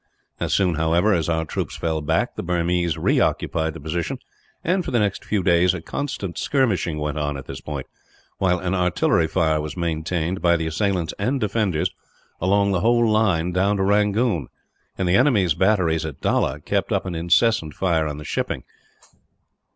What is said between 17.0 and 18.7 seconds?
an incessant fire on the shipping.